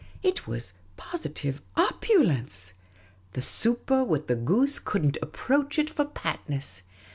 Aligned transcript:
It 0.23 0.47
was 0.47 0.73
positive 0.97 1.61
opulence. 1.77 2.73
The 3.33 3.41
super 3.43 4.03
with 4.03 4.25
the 4.25 4.35
goose 4.35 4.79
could 4.79 5.05
n't 5.05 5.17
approach 5.21 5.77
it 5.77 5.91
for 5.91 6.05
patness. 6.05 6.81